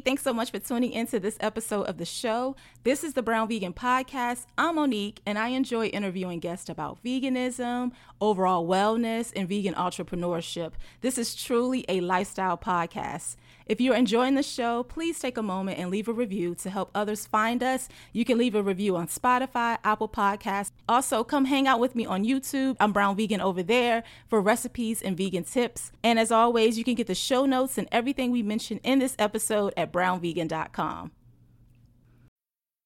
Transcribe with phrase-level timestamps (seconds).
[0.00, 2.54] Thanks so much for tuning into this episode of the show.
[2.84, 4.46] This is the Brown Vegan Podcast.
[4.56, 10.72] I'm Monique, and I enjoy interviewing guests about veganism, overall wellness, and vegan entrepreneurship.
[11.00, 13.36] This is truly a lifestyle podcast.
[13.68, 16.90] If you're enjoying the show, please take a moment and leave a review to help
[16.94, 17.90] others find us.
[18.14, 20.70] You can leave a review on Spotify, Apple Podcasts.
[20.88, 22.76] Also, come hang out with me on YouTube.
[22.80, 25.92] I'm Brown Vegan over there for recipes and vegan tips.
[26.02, 29.14] And as always, you can get the show notes and everything we mentioned in this
[29.18, 31.12] episode at brownvegan.com.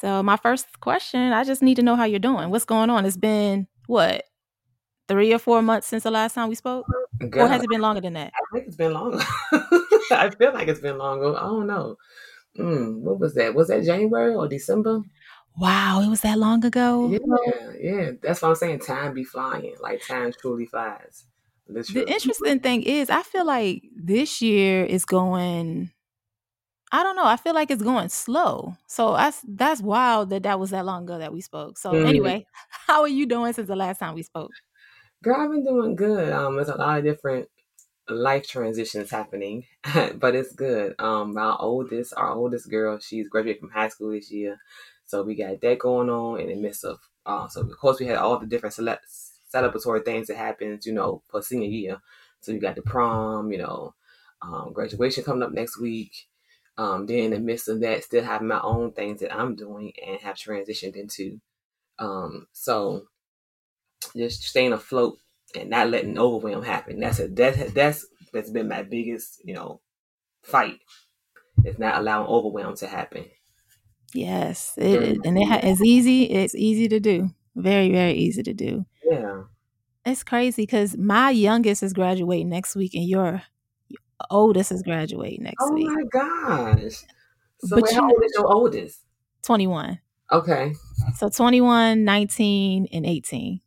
[0.00, 2.50] So, my first question I just need to know how you're doing.
[2.50, 3.04] What's going on?
[3.04, 4.24] It's been what,
[5.08, 6.86] three or four months since the last time we spoke?
[7.28, 8.32] Girl, or has it been longer than that?
[8.34, 9.18] I think it's been longer.
[10.12, 11.36] I feel like it's been longer.
[11.36, 11.96] I don't know.
[12.58, 13.54] Mm, what was that?
[13.54, 15.00] Was that January or December?
[15.58, 17.10] Wow, it was that long ago.
[17.10, 18.10] Yeah, yeah.
[18.22, 18.80] That's what I'm saying.
[18.80, 19.74] Time be flying.
[19.80, 21.24] Like time truly flies.
[21.68, 22.04] Literally.
[22.04, 25.90] The interesting thing is, I feel like this year is going
[26.92, 27.24] I don't know.
[27.24, 28.74] I feel like it's going slow.
[28.86, 31.78] So that's that's wild that that was that long ago that we spoke.
[31.78, 32.06] So mm.
[32.06, 32.46] anyway,
[32.86, 34.50] how are you doing since the last time we spoke?
[35.22, 36.32] Girl, I've been doing good.
[36.32, 37.48] Um, there's a lot of different
[38.08, 39.64] life transitions happening,
[40.14, 40.94] but it's good.
[40.98, 44.58] Um, our oldest, our oldest girl, she's graduated from high school this year,
[45.04, 46.98] so we got that going on in the midst of.
[47.26, 49.04] Uh, so of course we had all the different select
[49.54, 52.00] celebratory things that happens, you know, for senior year.
[52.40, 53.94] So you got the prom, you know,
[54.42, 56.28] um, graduation coming up next week
[56.78, 59.92] um, then in the midst of that, still have my own things that I'm doing
[60.04, 61.40] and have transitioned into.
[61.98, 63.08] Um, so
[64.16, 65.18] just staying afloat
[65.54, 67.00] and not letting overwhelm happen.
[67.00, 69.80] That's a that's that's that's been my biggest, you know,
[70.42, 70.80] fight.
[71.64, 73.30] It's not allowing overwhelm to happen.
[74.12, 76.24] Yes, it, and it ha- it's easy.
[76.24, 77.30] It's easy to do.
[77.54, 78.84] Very very easy to do.
[79.02, 79.44] Yeah,
[80.04, 83.42] it's crazy because my youngest is graduating next week, and your
[84.30, 85.88] oldest is graduating next oh week.
[85.88, 87.04] Oh my gosh.
[87.60, 89.04] So but wait, how old is your oldest?
[89.42, 90.00] 21.
[90.32, 90.74] Okay.
[91.16, 93.60] So 21, 19, and 18.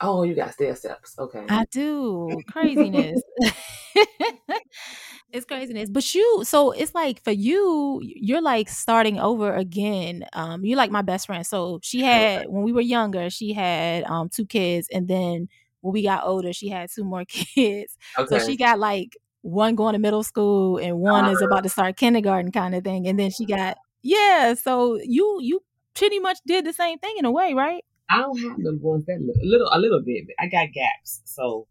[0.00, 1.18] Oh, you got stair steps.
[1.18, 1.44] Okay.
[1.48, 2.42] I do.
[2.50, 3.22] Craziness.
[5.32, 5.90] it's craziness.
[5.90, 10.26] But you, so it's like for you, you're like starting over again.
[10.32, 11.46] Um, you're like my best friend.
[11.46, 15.48] So she had when we were younger, she had um two kids, and then
[15.80, 17.96] when we got older, she had two more kids.
[18.18, 18.38] Okay.
[18.38, 21.96] So she got like one going to middle school and one is about to start
[21.96, 23.06] kindergarten kind of thing.
[23.06, 24.54] And then she got yeah.
[24.54, 25.60] So you you
[25.94, 27.84] pretty much did the same thing in a way, right?
[28.10, 30.26] I don't have the ones that little, a little a little bit.
[30.38, 31.22] I got gaps.
[31.24, 31.66] So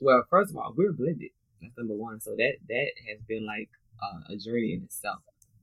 [0.00, 1.30] well, first of all, we're blended.
[1.60, 2.20] That's number one.
[2.20, 3.70] So that that has been like
[4.02, 5.20] uh, a journey in itself,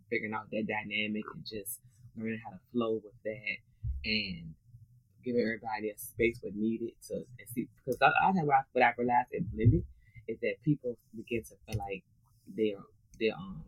[0.10, 1.80] figuring out that dynamic and just
[2.16, 3.58] learning how to flow with that
[4.06, 4.54] and
[5.24, 8.94] giving everybody a space what needed to and see because I, I have what I
[8.98, 9.84] realized in blended
[10.38, 12.04] is that people begin to feel like
[12.56, 12.84] they're
[13.20, 13.64] they um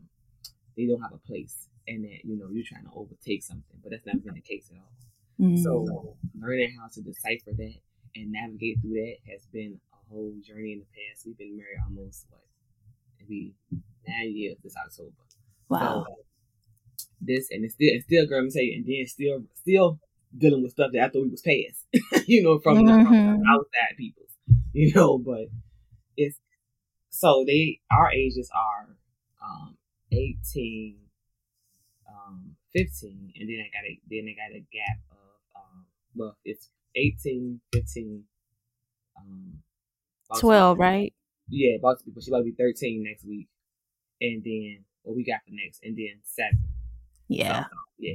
[0.77, 3.91] they don't have a place and that you know you're trying to overtake something, but
[3.91, 5.47] that's not been the case at all.
[5.47, 5.63] Mm-hmm.
[5.63, 7.75] So learning how to decipher that
[8.15, 11.25] and navigate through that has been a whole journey in the past.
[11.25, 12.41] We've been married almost what
[13.19, 13.53] maybe
[14.07, 15.11] nine years this October.
[15.69, 16.05] Wow.
[16.07, 16.15] So,
[17.21, 19.99] this and it's still it's still girl I'm saying and then still still
[20.37, 22.85] dealing with stuff that I thought we was past, you know, from, mm-hmm.
[22.85, 23.41] the, from mm-hmm.
[23.49, 24.23] outside people,
[24.73, 25.47] you know, but
[26.15, 26.37] it's
[27.19, 28.95] so they our ages are
[29.43, 29.75] um
[30.13, 30.95] 18
[32.07, 35.17] um 15 and then I got a then they got a gap of
[35.53, 35.85] um
[36.15, 38.23] well it's 18 15
[39.19, 39.53] um
[40.39, 41.13] 12 right?
[41.49, 43.49] Yeah about to be but she's about to be 13 next week.
[44.21, 46.69] And then what we got for next and then seven.
[47.27, 48.13] Yeah so, yeah.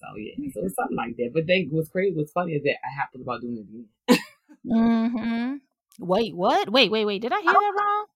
[0.00, 1.32] so yeah so it's something like that.
[1.34, 4.20] But then what's crazy what's funny is that I to about doing it again.
[4.66, 5.67] Mm-hmm
[5.98, 6.70] Wait, what?
[6.70, 7.22] Wait, wait, wait.
[7.22, 8.06] Did I hear that wrong?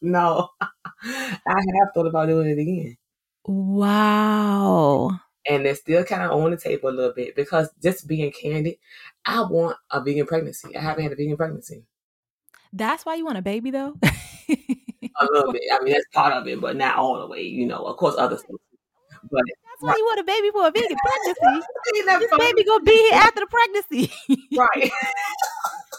[0.00, 2.96] No, I have thought about doing it again.
[3.44, 5.20] Wow.
[5.46, 8.76] And it's still kind of on the table a little bit because just being candid,
[9.26, 10.74] I want a vegan pregnancy.
[10.74, 11.84] I haven't had a vegan pregnancy.
[12.72, 13.96] That's why you want a baby, though?
[15.20, 15.62] a little bit.
[15.72, 17.42] I mean, that's part of it, but not all the way.
[17.42, 18.60] You know, of course, other stuff.
[19.30, 19.98] But that's why right.
[19.98, 21.66] you want a baby for a vegan pregnancy.
[21.92, 24.12] this baby gonna be here after the pregnancy.
[24.56, 24.90] right.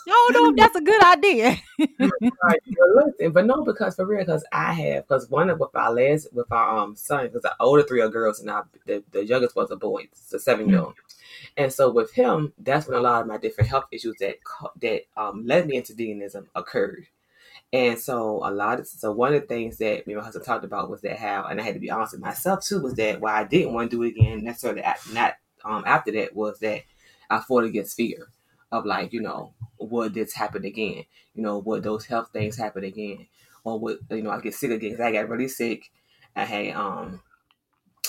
[0.07, 1.57] Don't know if that's a good idea.
[2.43, 2.59] right,
[2.95, 6.33] listen, but no, because for real, because I have, because one of with our last,
[6.33, 9.55] with our um son, because the older three are girls and I, the, the youngest
[9.55, 10.95] was a boy, it's a seven year old.
[11.57, 14.37] And so with him, that's when a lot of my different health issues that
[14.81, 17.07] that um, led me into veganism occurred.
[17.73, 20.45] And so a lot of so one of the things that me and my husband
[20.45, 22.93] talked about was that how, and I had to be honest with myself too, was
[22.95, 25.33] that why I didn't want to do it again necessarily not
[25.65, 26.83] um, after that was that
[27.29, 28.29] I fought against fear
[28.71, 31.05] of like, you know, would this happen again?
[31.33, 33.27] You know, would those health things happen again?
[33.63, 34.91] Or would you know I get sick again?
[34.91, 35.91] Cause I got really sick.
[36.35, 37.21] I had um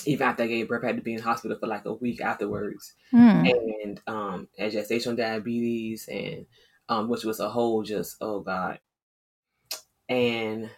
[0.06, 2.20] even after I gave birth, I had to be in hospital for like a week
[2.20, 3.50] afterwards, mm.
[3.82, 6.46] and um, had gestational diabetes, and
[6.88, 8.78] um, which was a whole just oh god,
[10.08, 10.70] and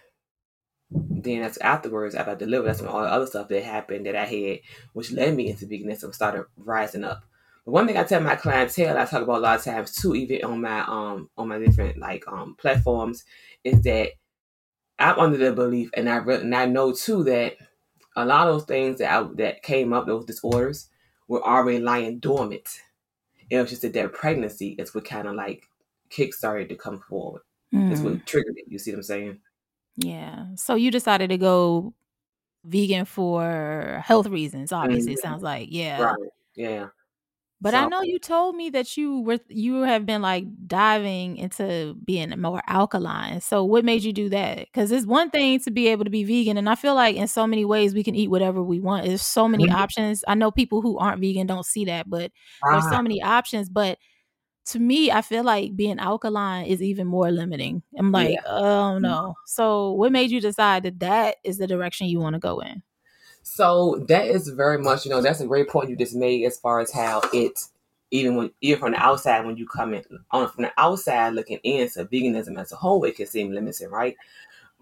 [0.91, 4.17] then that's afterwards, after I delivered, that's when all the other stuff that happened that
[4.17, 4.61] I had,
[4.93, 7.25] which led me into veganism, started rising up.
[7.65, 10.15] But one thing I tell my clientele, I talk about a lot of times too,
[10.15, 13.25] even on my um on my different like um platforms,
[13.65, 14.11] is that
[14.99, 17.57] I'm under the belief, and I re- and I know too that
[18.17, 20.89] a lot of those things that I, that came up, those disorders,
[21.29, 22.69] were already lying dormant.
[23.51, 25.69] It was just that their pregnancy is what kind of like
[26.11, 27.43] kickstarted to come forward.
[27.75, 27.93] Mm.
[27.93, 28.65] It's what triggered it.
[28.69, 29.39] You see what I'm saying?
[29.97, 30.47] Yeah.
[30.57, 31.95] So you decided to go
[32.65, 34.73] vegan for health reasons.
[34.73, 35.19] Obviously, mm-hmm.
[35.19, 36.01] it sounds like yeah.
[36.01, 36.29] Right.
[36.57, 36.87] Yeah.
[37.62, 41.37] But so, I know you told me that you were you have been like diving
[41.37, 43.43] into being more alkaline.
[43.43, 44.59] So what made you do that?
[44.59, 47.29] Because it's one thing to be able to be vegan, and I feel like in
[47.29, 49.05] so many ways we can eat whatever we want.
[49.05, 49.77] There's so many mm-hmm.
[49.77, 50.25] options.
[50.27, 52.33] I know people who aren't vegan don't see that, but
[52.71, 53.03] there's so ah.
[53.03, 53.69] many options.
[53.69, 53.99] But
[54.67, 57.83] to me, I feel like being alkaline is even more limiting.
[57.99, 58.41] I'm like, yeah.
[58.47, 59.03] oh mm-hmm.
[59.03, 59.35] no.
[59.47, 62.83] So what made you decide that that is the direction you want to go in?
[63.42, 66.58] So that is very much, you know, that's a great point you just made as
[66.58, 67.58] far as how it
[68.12, 71.60] even when even from the outside when you come in on from the outside looking
[71.62, 74.16] in to veganism as a whole, it can seem limiting, right?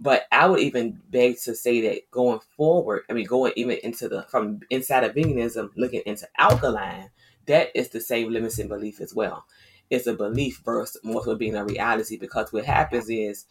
[0.01, 4.09] But I would even beg to say that going forward, I mean going even into
[4.09, 7.11] the from inside of veganism, looking into alkaline,
[7.47, 9.47] that is the same limiting belief as well.
[9.91, 13.47] It's a belief versus more so being a reality because what happens is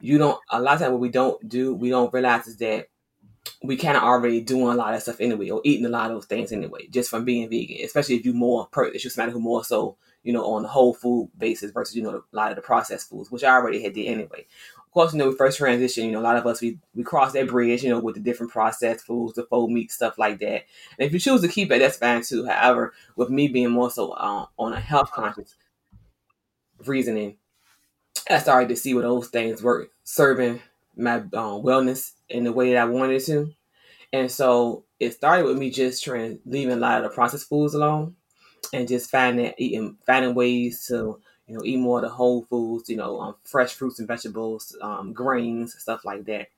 [0.00, 2.88] you don't a lot of times what we don't do, we don't realize is that
[3.62, 6.16] we kind of already doing a lot of stuff anyway, or eating a lot of
[6.16, 7.84] those things anyway, just from being vegan.
[7.84, 10.94] Especially if you more, if you're somebody who more so, you know, on the whole
[10.94, 13.94] food basis versus you know a lot of the processed foods, which I already had
[13.94, 14.46] did anyway.
[14.78, 17.32] Of course, you know, first transition, you know, a lot of us we we cross
[17.32, 20.64] that bridge, you know, with the different processed foods, the faux meat stuff like that.
[20.98, 22.46] And if you choose to keep it, that's fine too.
[22.46, 25.54] However, with me being more so uh, on a health conscious
[26.84, 27.36] reasoning,
[28.28, 30.60] I started to see what those things were serving
[30.96, 33.52] my um, wellness in the way that I wanted to.
[34.12, 37.74] And so it started with me just trying leaving a lot of the processed foods
[37.74, 38.16] alone
[38.72, 42.88] and just finding eating finding ways to you know eat more of the whole foods,
[42.88, 46.48] you know, um, fresh fruits and vegetables, um, grains, stuff like that.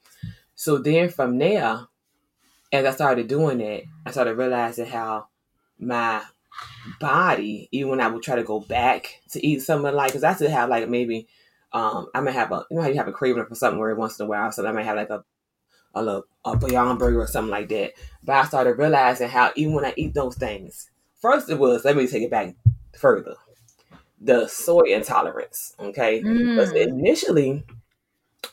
[0.54, 1.86] So then from there,
[2.72, 5.28] as I started doing that, I started realizing how
[5.78, 6.22] my
[7.00, 10.34] body, even when I would try to go back to eat something like, because I
[10.34, 11.28] still have like maybe
[11.72, 13.94] um, I might have a, you know how you have a craving for something where
[13.94, 15.24] once in a while, so I might have like a,
[15.94, 17.92] a little, a Beyond Burger or something like that.
[18.22, 21.96] But I started realizing how even when I eat those things, first it was, let
[21.96, 22.54] me take it back
[22.98, 23.34] further,
[24.20, 26.22] the soy intolerance, okay?
[26.22, 26.76] Mm.
[26.76, 27.64] initially,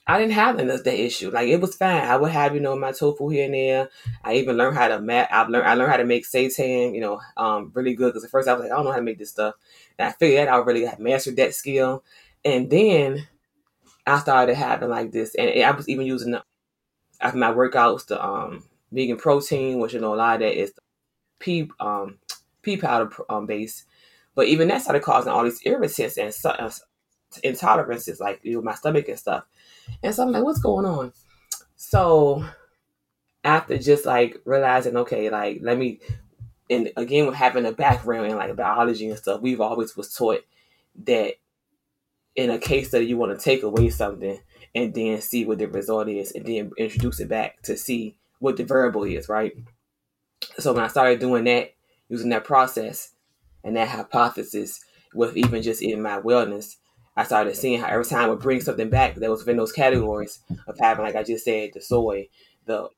[0.08, 1.32] I didn't have that issue.
[1.32, 2.02] Like it was fine.
[2.02, 3.90] I would have, you know, my tofu here and there.
[4.24, 5.28] I even learned how to make.
[5.32, 5.68] I've learned.
[5.68, 6.96] I learned how to make seitan.
[6.96, 8.10] You know, um, really good.
[8.10, 9.56] Because at first I was like, I don't know how to make this stuff.
[10.00, 12.04] And I figured that I really had mastered that skill.
[12.44, 13.28] And then
[14.06, 16.44] I started having like this, and I was even using the,
[17.22, 20.74] after my workouts the um vegan protein, which you know a lot of that is
[21.40, 22.18] pea um
[22.62, 23.86] pea powder um base,
[24.36, 26.70] but even that started causing all these irritants and uh,
[27.44, 29.46] intolerances, like you know my stomach and stuff.
[30.04, 31.14] And so I'm like, what's going on?
[31.76, 32.46] So
[33.44, 36.00] after just like realizing, okay, like let me,
[36.70, 40.42] and again with having a background in like biology and stuff, we've always was taught
[41.04, 41.36] that
[42.42, 44.40] in a case study, you want to take away something
[44.74, 48.58] and then see what the result is and then introduce it back to see what
[48.58, 49.54] the variable is, right?
[50.60, 51.74] So when I started doing that,
[52.10, 53.12] using that process
[53.64, 54.80] and that hypothesis
[55.14, 56.78] with even just in my wellness,
[57.16, 59.72] I started seeing how every time I would bring something back that was within those
[59.72, 62.30] categories of having, like I just said, the soy,
[62.66, 62.90] the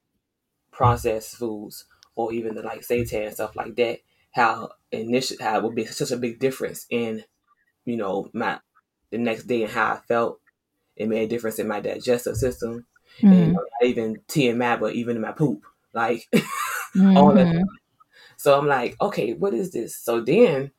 [0.71, 1.85] processed foods,
[2.15, 3.99] or even the like seitan and stuff like that,
[4.31, 7.23] how initial how it would be such a big difference in,
[7.85, 8.59] you know, my
[9.13, 10.39] the next day and how I felt.
[10.95, 12.85] It made a difference in my digestive system,
[13.19, 13.31] mm-hmm.
[13.31, 17.17] and not even TMI, but even in my poop, like mm-hmm.
[17.17, 17.65] all that.
[18.37, 19.95] So I'm like, okay, what is this?
[19.95, 20.71] So then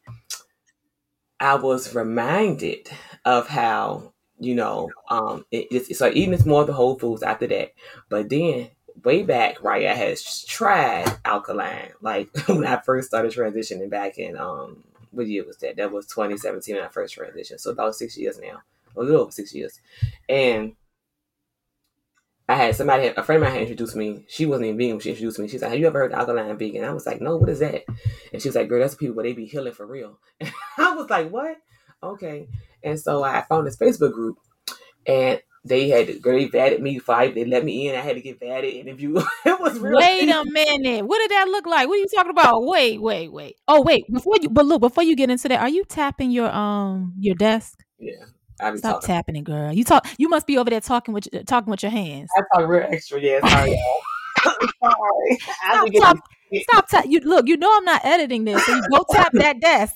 [1.40, 2.90] I was reminded
[3.24, 7.22] of how you know um it, it's so eating is more of the whole foods
[7.22, 7.72] after that,
[8.08, 8.70] but then
[9.04, 14.36] way back, right, I had tried alkaline like when I first started transitioning back in
[14.36, 14.82] um
[15.14, 15.76] what year was that?
[15.76, 17.60] That was 2017 when I first transitioned.
[17.60, 18.62] So about six years now,
[18.96, 19.80] a little over six years,
[20.28, 20.74] and
[22.48, 24.26] I had somebody, a friend of mine had introduced me.
[24.28, 25.48] She wasn't even vegan she introduced me.
[25.48, 26.84] She's like, Have you ever heard of alkaline vegan?
[26.84, 27.84] I was like, No, what is that?
[28.32, 30.18] And she was like, Girl, that's people where they be healing for real.
[30.40, 31.56] And I was like, What?
[32.02, 32.48] Okay.
[32.82, 34.38] And so I found this Facebook group
[35.06, 37.34] and they had they vetted me five.
[37.34, 37.96] They let me in.
[37.96, 39.16] I had to get vetted, interview.
[39.46, 41.06] it was really Wait a minute.
[41.06, 41.88] What did that look like?
[41.88, 42.64] What are you talking about?
[42.64, 43.56] Wait, wait, wait.
[43.66, 44.04] Oh, wait.
[44.12, 47.34] Before you, but look, before you get into that, are you tapping your um your
[47.34, 47.82] desk?
[47.98, 48.12] Yeah.
[48.60, 49.06] I Stop talking.
[49.06, 49.72] tapping it, girl.
[49.72, 50.06] You talk.
[50.18, 52.30] You must be over there talking with talking with your hands.
[52.36, 53.20] I talk real extra.
[53.20, 53.76] Yeah, sorry,
[54.44, 55.38] sorry.
[55.40, 56.18] Stop, stop,
[56.52, 57.48] stop ta- you look.
[57.48, 59.94] You know I'm not editing this, so you go tap that desk.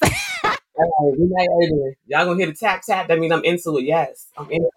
[2.07, 3.09] Y'all gonna hear the tap tap?
[3.09, 3.85] That means I'm into it.
[3.85, 4.69] Yes, I'm in.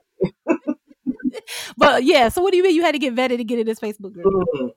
[1.82, 3.66] But yeah, so what do you mean you had to get vetted to get in
[3.66, 4.26] this Facebook group?
[4.26, 4.68] Mm-hmm.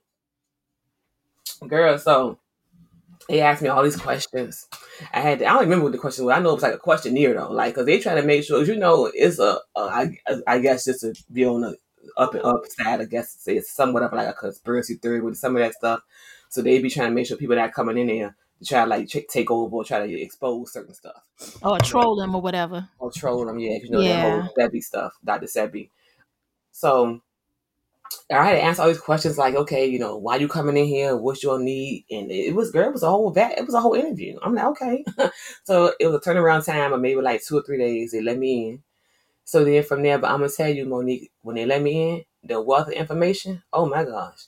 [1.69, 2.39] Girl, so
[3.29, 4.67] they asked me all these questions.
[5.13, 6.37] I had to, I don't remember what the question was.
[6.37, 8.63] I know it was like a questionnaire though, like because they try to make sure
[8.65, 11.77] you know it's a, a I, I guess just to be on the
[12.17, 13.01] up and up side.
[13.01, 16.01] I guess it's somewhat of like a conspiracy theory with some of that stuff.
[16.49, 18.85] So they be trying to make sure people that are coming in there to try
[18.85, 21.23] to like take over or try to expose certain stuff.
[21.63, 22.89] Or troll them or whatever.
[22.99, 23.79] Or troll them, yeah.
[23.83, 24.23] You know yeah.
[24.23, 25.47] that whole Sebi stuff, Dr.
[25.47, 25.91] Sebi.
[26.75, 27.21] So
[28.31, 30.87] I had to answer all these questions like, okay, you know, why you coming in
[30.87, 31.17] here?
[31.17, 32.05] What's your need?
[32.11, 34.39] And it was girl, it was a whole that it was a whole interview.
[34.43, 35.05] I'm like, okay.
[35.65, 38.13] so it was a turnaround time of maybe like two or three days.
[38.13, 38.83] They let me in.
[39.45, 42.25] So then from there, but I'm gonna tell you, Monique, when they let me in,
[42.45, 44.47] the wealth of information, oh my gosh.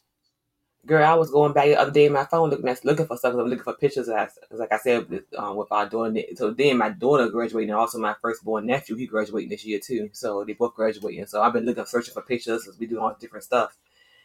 [0.86, 3.16] Girl, I was going back the other day in my phone looking at looking for
[3.16, 3.34] stuff.
[3.34, 4.08] I'm looking for pictures.
[4.08, 6.14] Like I said, um, with our daughter.
[6.36, 10.10] So then my daughter graduating, and also my firstborn nephew, he graduating this year too.
[10.12, 11.26] So they both graduating.
[11.26, 12.64] So I've been looking, searching for pictures.
[12.64, 13.76] Because we doing all different stuff.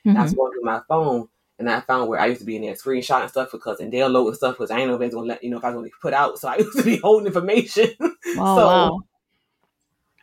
[0.06, 0.18] Mm-hmm.
[0.18, 2.62] I was going through my phone, and I found where I used to be in
[2.62, 5.28] there screenshotting stuff because and they'll load stuff because I didn't know if was gonna
[5.28, 6.38] let you know if I was gonna put out.
[6.38, 7.90] So I used to be holding information.
[8.38, 9.00] Oh, so wow.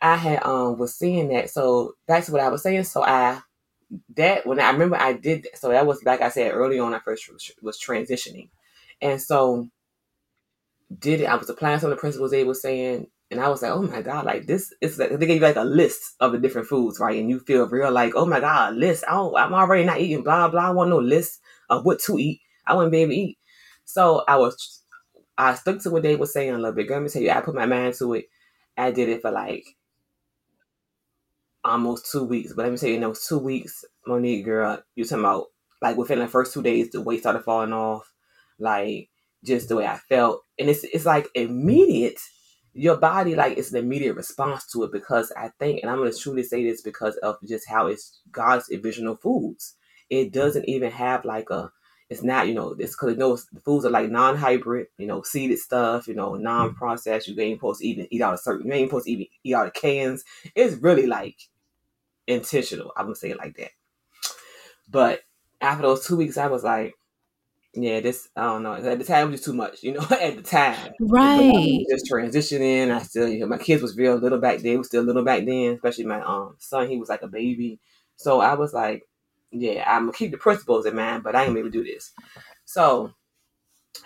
[0.01, 1.49] I had um was seeing that.
[1.49, 2.85] So that's what I was saying.
[2.85, 3.39] So I
[4.15, 6.99] that when I remember I did so that was like I said early on I
[6.99, 7.31] first
[7.61, 8.49] was, transitioning,
[9.01, 9.67] and so
[10.97, 11.25] did it.
[11.25, 13.81] I was applying some of the principles they were saying, and I was like, oh
[13.81, 16.67] my god, like this is like they gave you like a list of the different
[16.67, 17.19] foods, right?
[17.19, 19.03] And you feel real like, oh my god, list.
[19.07, 20.67] I don't, I'm already not eating blah blah.
[20.67, 22.41] I want no list of what to eat.
[22.65, 23.37] I wouldn't be able to eat.
[23.85, 24.83] So I was
[25.37, 26.89] I stuck to what they were saying a little bit.
[26.89, 28.25] Let me tell you, I put my mind to it.
[28.77, 29.65] I did it for like
[31.63, 32.53] almost two weeks.
[32.53, 35.47] But let me tell you, in those two weeks, Monique, girl, You're talking about
[35.81, 38.11] like within the first two days, the weight started falling off,
[38.59, 39.09] like
[39.45, 42.19] just the way I felt, and it's it's like immediate.
[42.73, 46.13] Your body like it's an immediate response to it because I think, and I'm gonna
[46.13, 49.75] truly say this because of just how it's God's original foods.
[50.09, 51.71] It doesn't even have like a
[52.09, 55.21] it's not, you know, it's because it knows the foods are like non-hybrid, you know,
[55.21, 57.27] seeded stuff, you know, non-processed.
[57.27, 59.53] You ain't supposed to even eat out of certain, you ain't supposed to even eat
[59.53, 60.23] out of cans.
[60.55, 61.37] It's really like
[62.25, 62.91] intentional.
[62.97, 63.71] I'm gonna say it like that.
[64.89, 65.21] But
[65.61, 66.95] after those two weeks, I was like,
[67.73, 68.73] yeah, this I don't know.
[68.73, 70.01] At the time, it was just too much, you know.
[70.09, 71.85] at the time, right?
[71.89, 72.91] Just transitioning.
[72.91, 74.79] I still, you know, my kids was real little back then.
[74.79, 76.89] Was still little back then, especially my um son.
[76.89, 77.79] He was like a baby,
[78.15, 79.03] so I was like,
[79.51, 82.11] yeah, I'm gonna keep the principles in mind, but I ain't able to do this.
[82.65, 83.13] So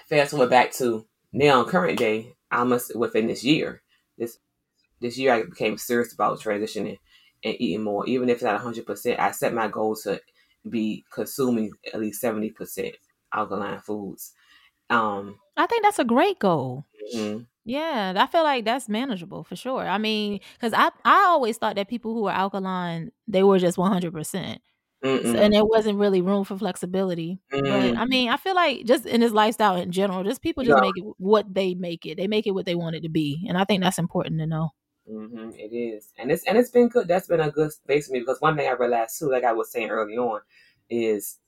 [0.07, 3.81] fast forward back to now, current day, I must within this year,
[4.17, 4.37] this
[5.01, 6.99] this year I became serious about transitioning
[7.43, 9.19] and eating more, even if it's not hundred percent.
[9.19, 10.21] I set my goal to
[10.69, 12.95] be consuming at least seventy percent
[13.33, 14.33] alkaline foods.
[14.89, 16.85] Um, I think that's a great goal.
[17.13, 17.43] Mm-hmm.
[17.65, 19.87] Yeah, I feel like that's manageable for sure.
[19.87, 23.77] I mean, because I I always thought that people who were alkaline they were just
[23.77, 24.61] one hundred percent.
[25.03, 27.39] So, and there wasn't really room for flexibility.
[27.51, 27.63] Mm.
[27.63, 30.81] But I mean, I feel like just in this lifestyle in general, just people just
[30.81, 32.15] make it what they make it.
[32.15, 34.47] They make it what they want it to be, and I think that's important to
[34.47, 34.69] know.
[35.11, 37.09] Mm-hmm, it is, and it's and it's been good.
[37.09, 39.51] That's been a good space for me because one thing I realized too, like I
[39.51, 40.39] was saying early on,
[40.89, 41.39] is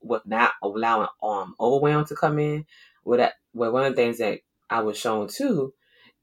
[0.00, 2.66] with not allowing um overwhelm to come in.
[3.04, 5.74] With that, well, one of the things that I was shown too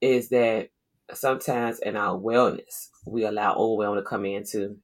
[0.01, 0.69] is that
[1.13, 4.79] sometimes in our wellness we allow overwhelm to come in too,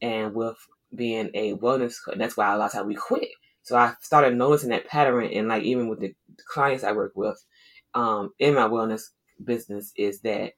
[0.00, 0.56] and with
[0.94, 3.28] being a wellness, and that's why a lot of times we quit.
[3.62, 6.14] So I started noticing that pattern, and like even with the
[6.46, 7.42] clients I work with,
[7.94, 9.10] um, in my wellness
[9.44, 10.52] business, is that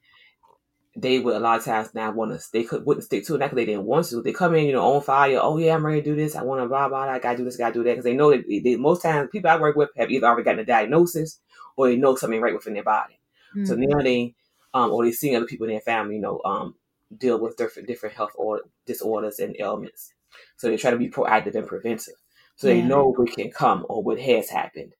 [0.95, 3.37] they would a lot of times not want to they could wouldn't stick to it
[3.37, 4.21] not because they didn't want to.
[4.21, 5.39] They come in, you know, on fire.
[5.41, 6.35] Oh yeah, I'm ready to do this.
[6.35, 7.03] I want to blah blah.
[7.03, 7.57] I gotta do this.
[7.57, 10.11] Gotta do that because they know that they, most times people I work with have
[10.11, 11.39] either already gotten a diagnosis
[11.77, 13.19] or they know something right within their body.
[13.55, 13.65] Mm-hmm.
[13.65, 14.35] So now they
[14.73, 16.75] um, or they've seen other people in their family, you know, um,
[17.17, 20.13] deal with different different health or disorders and ailments.
[20.57, 22.15] So they try to be proactive and preventive.
[22.55, 24.93] So they know what can come or what has happened,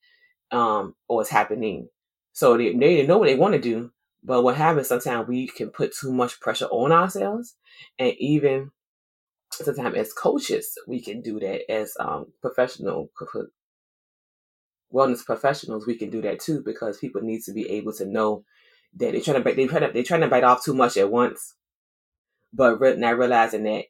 [0.52, 1.90] um, or is happening.
[2.34, 3.92] So they they know what they want to do,
[4.24, 7.56] but what happens sometimes we can put too much pressure on ourselves,
[8.00, 8.72] and even
[9.52, 13.10] sometimes as coaches we can do that as um, professional
[14.94, 18.44] wellness professionals we can do that too because people need to be able to know
[18.96, 20.98] that they're trying to bite- they try to they trying to bite off too much
[20.98, 21.56] at once,
[22.54, 23.86] but re- not realizing that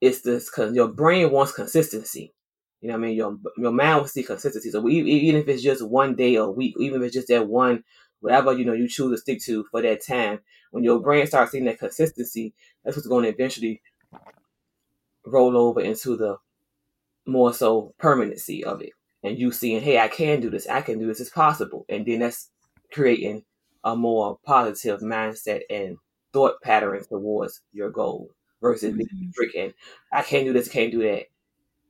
[0.00, 2.32] it's this because your brain wants consistency.
[2.80, 3.16] You know what I mean?
[3.16, 4.70] Your your mind to see consistency.
[4.70, 7.48] So we, even if it's just one day a week, even if it's just that
[7.48, 7.82] one,
[8.20, 11.52] whatever you know you choose to stick to for that time, when your brain starts
[11.52, 13.80] seeing that consistency, that's what's going to eventually
[15.24, 16.36] roll over into the
[17.26, 18.90] more so permanency of it.
[19.22, 21.84] And you seeing, hey, I can do this, I can do this, it's possible.
[21.88, 22.50] And then that's
[22.92, 23.42] creating
[23.82, 25.96] a more positive mindset and
[26.32, 28.30] thought patterns towards your goal
[28.66, 29.32] versus being Mhm.
[29.34, 29.74] freaking,
[30.12, 31.24] I can't do this, can't do that.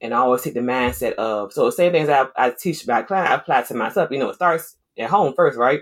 [0.00, 3.02] And I always take the mindset of, so the same things I, I teach my
[3.02, 4.10] client, I apply to myself.
[4.10, 5.80] You know, it starts at home first, right?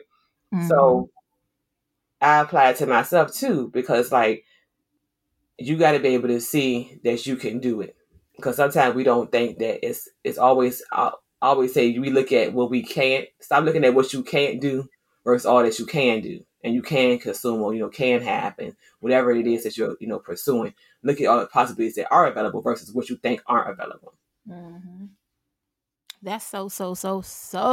[0.53, 0.69] Mhm.
[0.69, 1.11] So
[2.21, 4.45] I apply it to myself too because like
[5.59, 7.97] you got to be able to see that you can do it
[8.37, 12.53] because sometimes we don't think that it's it's always I always say we look at
[12.53, 14.89] what we can't stop looking at what you can't do
[15.25, 18.77] versus all that you can do and you can consume or you know can happen
[19.01, 22.27] whatever it is that you're you know pursuing look at all the possibilities that are
[22.27, 24.15] available versus what you think aren't available
[24.49, 25.11] Mhm.
[26.23, 27.73] That's so so so so.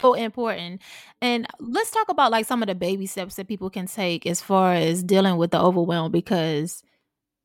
[0.00, 0.82] So important.
[1.20, 4.40] And let's talk about like some of the baby steps that people can take as
[4.42, 6.82] far as dealing with the overwhelm because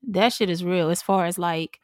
[0.08, 1.80] that shit is real as far as like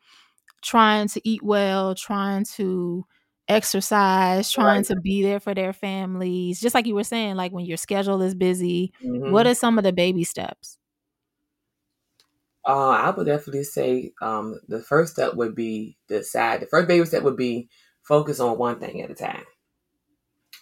[0.62, 3.06] trying to eat well, trying to
[3.48, 4.86] exercise, trying Right.
[4.86, 6.60] to be there for their families.
[6.60, 9.22] Just like you were saying like when your schedule is busy, Mhm.
[9.24, 10.78] what are some of the baby steps?
[12.66, 16.60] Uh, I would definitely say um, the first step would be decide.
[16.60, 17.68] The first baby step would be
[18.02, 19.44] focus on one thing at a time.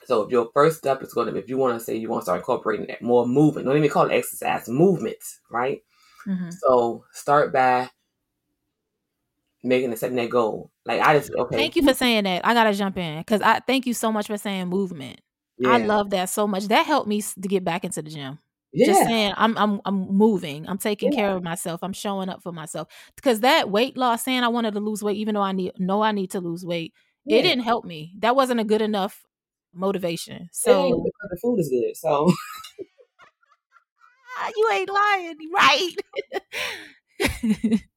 [0.05, 2.23] So if your first step is going to, if you want to say you want
[2.23, 5.83] to start incorporating that more movement, don't even call it exercise, movements, right?
[6.27, 6.53] Mhm.
[6.53, 7.88] So start by
[9.62, 10.71] making a setting that goal.
[10.85, 11.57] Like I just okay.
[11.57, 12.47] Thank you for saying that.
[12.47, 15.21] I gotta jump in because I thank you so much for saying movement.
[15.65, 16.65] I love that so much.
[16.69, 18.41] That helped me to get back into the gym.
[18.73, 18.87] yeah.
[18.87, 20.69] Just saying, I'm I'm I'm moving.
[20.69, 21.19] I'm taking Yeah.
[21.19, 21.81] care of myself.
[21.85, 22.88] I'm showing up for myself.
[23.15, 26.03] Because that weight loss, saying I wanted to lose weight, even though I need know
[26.03, 26.93] I need to lose weight,
[27.25, 27.38] yeah.
[27.38, 28.12] it didn't help me.
[28.19, 29.23] That wasn't a good enough
[29.74, 30.48] motivation.
[30.52, 31.96] So because the food is good.
[31.96, 32.32] So
[34.38, 35.90] ah, you ain't lying, right?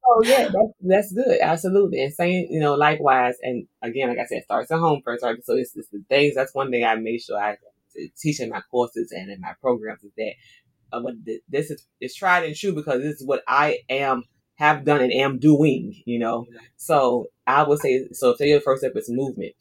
[0.07, 2.03] Oh yeah, that's that's good, absolutely.
[2.03, 5.35] And saying, you know, likewise, and again, like I said, starts at home first, right?
[5.43, 6.35] So it's, it's the things.
[6.35, 7.57] That's one thing I make sure I
[8.17, 10.33] teach in my courses and in my programs is that
[10.91, 11.15] uh, what
[11.49, 14.23] this is is tried and true because this is what I am
[14.55, 16.01] have done and am doing.
[16.05, 16.45] You know,
[16.77, 18.31] so I would say so.
[18.31, 19.53] If your first step is movement,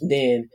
[0.00, 0.48] then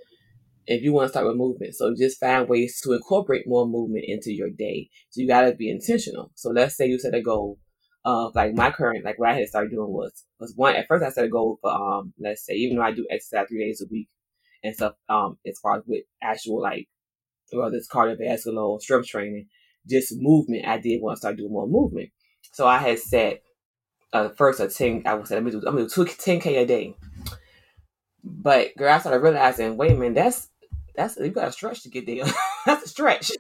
[0.68, 4.06] if you want to start with movement, so just find ways to incorporate more movement
[4.08, 4.90] into your day.
[5.10, 6.32] So you got to be intentional.
[6.36, 7.60] So let's say you set a goal
[8.04, 11.04] of like my current, like what I had started doing was, was one, at first
[11.04, 13.82] I set a goal for, um, let's say, even though I do exercise three days
[13.82, 14.10] a week
[14.64, 16.88] and stuff, um, as far as with actual like,
[17.52, 19.48] whether it's cardiovascular or strength training,
[19.88, 22.10] just movement, I did want to start doing more movement.
[22.54, 23.42] So I had set,
[24.14, 26.96] uh, first a 10, I would say, do, I'm gonna do 10K a day.
[28.24, 30.50] But girl, I started realizing, wait a minute, that's,
[30.96, 32.26] that's, you got to stretch to get there.
[32.66, 33.32] that's a stretch.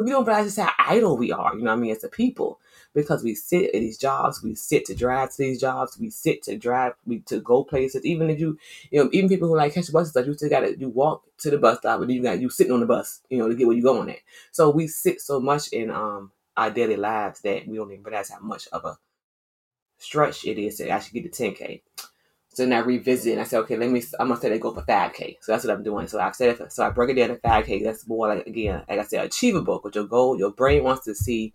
[0.00, 1.54] we don't realize just how idle we are.
[1.54, 1.92] You know what I mean?
[1.92, 2.60] As a people,
[2.94, 6.42] because we sit at these jobs, we sit to drive to these jobs, we sit
[6.44, 8.04] to drive, we to go places.
[8.04, 8.58] Even if you,
[8.90, 10.88] you know, even people who like catch the buses, like you still got to you
[10.88, 13.48] walk to the bus stop, but you got you sitting on the bus, you know,
[13.48, 14.18] to get where you're going at.
[14.52, 18.30] So we sit so much in um our daily lives that we don't even realize
[18.30, 18.98] how much of a
[19.98, 21.82] stretch it is to actually get to 10k.
[22.58, 24.74] So then I revisit and I said, okay, let me, I'm gonna say they go
[24.74, 25.36] for 5K.
[25.40, 26.08] So that's what I'm doing.
[26.08, 27.84] So I've said, so I broke it down to 5K.
[27.84, 29.78] That's more like, again, like I said, achievable.
[29.78, 31.54] Because your goal, your brain wants to see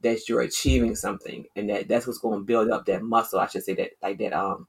[0.00, 3.38] that you're achieving something and that that's what's going to build up that muscle.
[3.38, 4.66] I should say that, like that, um,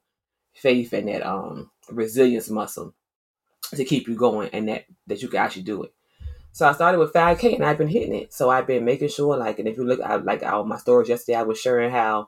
[0.53, 2.93] faith and that, um, resilience muscle
[3.73, 5.93] to keep you going and that, that you can actually do it.
[6.51, 8.31] So I started with 5K and I've been hitting it.
[8.31, 11.09] So I've been making sure, like, and if you look at like all my stories
[11.09, 12.27] yesterday, I was sharing how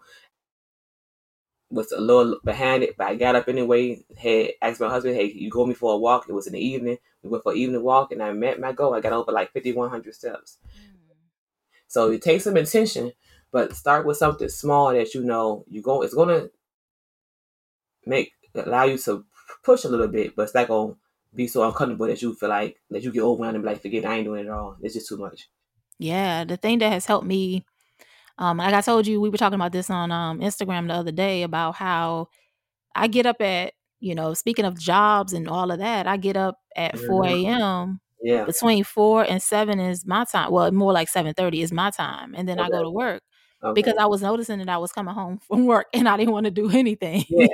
[1.75, 4.03] was a little behind it, but I got up anyway.
[4.17, 6.65] Had asked my husband, "Hey, you go me for a walk?" It was in the
[6.65, 6.97] evening.
[7.21, 8.95] We went for an evening walk, and I met my goal.
[8.95, 10.57] I got over like fifty one hundred steps.
[10.65, 11.15] Mm.
[11.87, 13.11] So it takes some intention,
[13.51, 16.01] but start with something small that you know you go.
[16.01, 16.49] It's gonna
[18.05, 19.25] make allow you to
[19.63, 20.95] push a little bit, but it's not gonna
[21.33, 24.05] be so uncomfortable that you feel like that you get overwhelmed and be like, "Forget,
[24.05, 24.77] I ain't doing it at all.
[24.81, 25.49] It's just too much."
[25.99, 27.65] Yeah, the thing that has helped me
[28.37, 31.11] um, like I told you, we were talking about this on um, Instagram the other
[31.11, 32.29] day about how
[32.93, 36.35] I get up at, you know, speaking of jobs and all of that, I get
[36.37, 37.07] up at mm-hmm.
[37.07, 37.99] 4 a.m.
[38.21, 38.45] Yeah.
[38.45, 40.51] Between 4 and 7 is my time.
[40.51, 42.33] Well, more like 7.30 is my time.
[42.35, 42.67] And then okay.
[42.67, 43.21] I go to work.
[43.63, 43.73] Okay.
[43.73, 46.45] Because I was noticing that I was coming home from work and I didn't want
[46.45, 47.23] to do anything.
[47.29, 47.47] Yeah,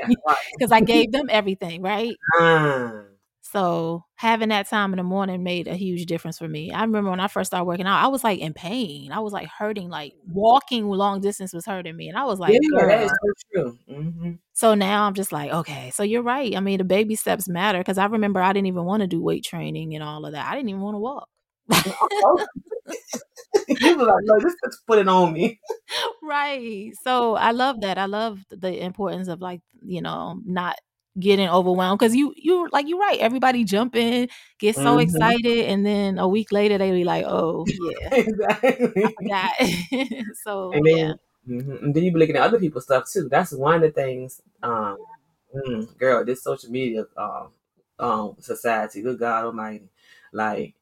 [0.57, 2.15] because I gave them everything, right?
[2.39, 3.05] Mm.
[3.51, 6.71] So having that time in the morning made a huge difference for me.
[6.71, 9.11] I remember when I first started working out, I was like in pain.
[9.11, 12.07] I was like hurting, like walking long distance was hurting me.
[12.07, 13.77] And I was like, yeah, that is so true.
[13.89, 14.31] Mm-hmm.
[14.53, 16.55] So now I'm just like, okay, so you're right.
[16.55, 19.21] I mean, the baby steps matter because I remember I didn't even want to do
[19.21, 20.47] weight training and all of that.
[20.47, 21.27] I didn't even want to walk.
[23.67, 24.55] you were like, no, just
[24.87, 25.59] put it on me.
[26.23, 26.91] right.
[27.03, 27.97] So I love that.
[27.97, 30.77] I love the importance of like, you know, not
[31.19, 35.01] getting overwhelmed because you you like you're right everybody jump in get so mm-hmm.
[35.01, 37.65] excited and then a week later they be like oh
[38.01, 41.13] yeah exactly so and then, yeah
[41.49, 41.85] mm-hmm.
[41.85, 44.41] and then you be looking at other people's stuff too that's one of the things
[44.63, 44.97] um
[45.53, 47.49] mm, girl this social media um
[47.99, 49.89] um society good god almighty
[50.31, 50.75] like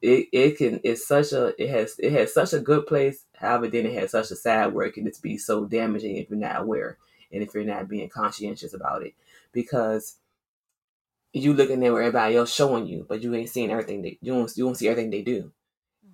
[0.00, 3.68] it, it can it's such a it has it has such a good place however
[3.68, 6.38] then it has such a sad where it can just be so damaging if you're
[6.38, 6.96] not aware
[7.32, 9.14] and if you're not being conscientious about it
[9.56, 10.16] because
[11.32, 14.32] you looking at where everybody else showing you, but you ain't seeing everything they you
[14.32, 15.50] don't you don't see everything they do.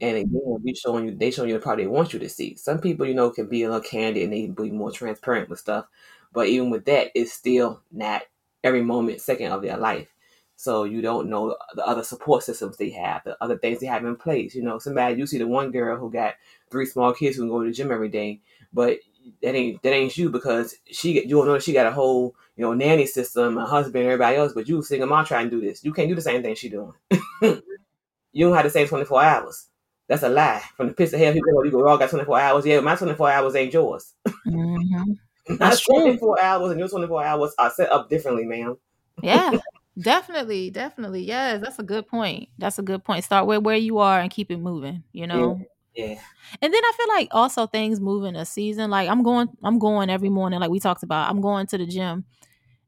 [0.00, 0.36] And mm-hmm.
[0.36, 2.56] again, we showing you they showing you the part they want you to see.
[2.56, 5.58] Some people, you know, can be a little candid and they be more transparent with
[5.58, 5.86] stuff.
[6.32, 8.22] But even with that, it's still not
[8.64, 10.08] every moment, second of their life.
[10.56, 14.04] So you don't know the other support systems they have, the other things they have
[14.04, 14.54] in place.
[14.54, 16.34] You know, somebody you see the one girl who got
[16.70, 18.40] three small kids who can go to the gym every day,
[18.72, 18.98] but
[19.42, 22.62] that ain't that ain't you because she you don't know she got a whole you
[22.62, 25.84] know nanny system, a husband, everybody else, but you single mom trying to do this.
[25.84, 26.92] You can't do the same thing she doing.
[27.42, 29.68] you don't have the same twenty four hours.
[30.08, 30.62] That's a lie.
[30.76, 32.66] From the pits of hell, people go, you go, all got twenty four hours.
[32.66, 34.14] Yeah, my twenty four hours ain't yours.
[34.46, 35.56] Mm-hmm.
[35.56, 38.76] That's twenty four hours, and your twenty four hours are set up differently, ma'am.
[39.22, 39.52] yeah,
[39.98, 41.22] definitely, definitely.
[41.22, 42.48] Yes, that's a good point.
[42.58, 43.24] That's a good point.
[43.24, 45.02] Start where where you are and keep it moving.
[45.12, 45.58] You know.
[45.58, 45.66] Yeah.
[45.94, 46.18] Yeah.
[46.60, 48.90] And then I feel like also things move in a season.
[48.90, 50.60] Like I'm going, I'm going every morning.
[50.60, 52.24] Like we talked about, I'm going to the gym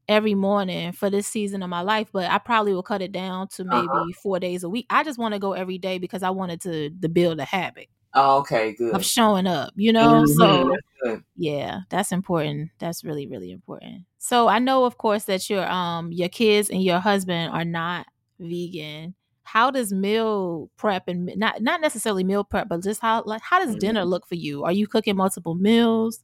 [0.08, 2.08] every morning for this season of my life.
[2.12, 4.04] But I probably will cut it down to maybe uh-huh.
[4.22, 4.86] four days a week.
[4.90, 7.88] I just want to go every day because I wanted to to build a habit.
[8.16, 8.94] Oh, okay, good.
[8.94, 10.24] Of showing up, you know.
[10.24, 10.76] Mm-hmm.
[11.06, 12.70] So yeah, that's important.
[12.78, 14.04] That's really really important.
[14.18, 18.06] So I know, of course, that your um your kids and your husband are not
[18.38, 23.42] vegan how does meal prep and not not necessarily meal prep, but just how like
[23.42, 23.78] how does mm-hmm.
[23.78, 24.64] dinner look for you?
[24.64, 26.20] Are you cooking multiple meals?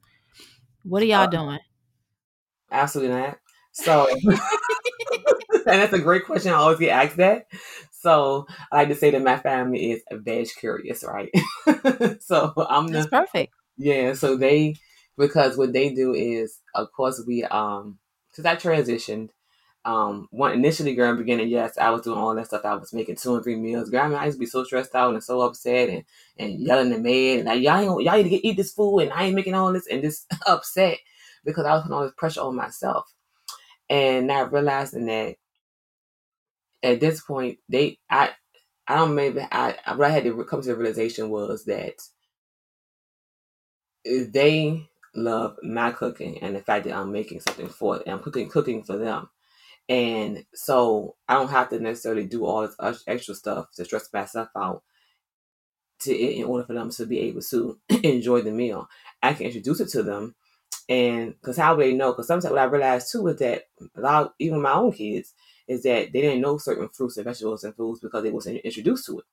[0.83, 1.59] What are y'all uh, doing?
[2.73, 3.39] Absolutely not.
[3.73, 4.39] So, and
[5.65, 6.53] that's a great question.
[6.53, 7.47] I always get asked that.
[7.93, 11.31] So I like to say that my family is veg curious, right?
[12.21, 13.53] so I'm that's the, perfect.
[13.77, 14.15] Yeah.
[14.15, 14.77] So they
[15.19, 17.99] because what they do is, of course, we um
[18.33, 19.31] since I transitioned,
[19.85, 22.65] um, one initially, the beginning, yes, I was doing all that stuff.
[22.65, 23.89] I was making two and three meals.
[23.89, 26.05] Girl, I used to be so stressed out and so upset and,
[26.39, 29.01] and yelling at me and like, y'all, ain't, y'all need to get, eat this food
[29.01, 30.99] and I ain't making all this and just upset
[31.45, 33.11] because I was putting all this pressure on myself.
[33.89, 35.37] And not realizing that
[36.83, 38.31] at this point, they, I,
[38.87, 41.95] I don't maybe, I, what I had to come to the realization was that
[44.05, 48.05] they love my cooking and the fact that I'm making something for them.
[48.09, 49.29] I'm cooking, cooking for them
[49.91, 54.49] and so I don't have to necessarily do all this extra stuff to stress myself
[54.57, 54.85] out
[56.03, 58.89] to in order for them to be able to enjoy the meal.
[59.21, 60.37] I can introduce it to them,
[60.89, 62.13] and because how would they know?
[62.13, 63.65] Because sometimes what I realized too is that
[63.97, 65.35] a lot, even my own kids,
[65.67, 69.07] is that they didn't know certain fruits and vegetables and foods because they wasn't introduced
[69.07, 69.25] to it.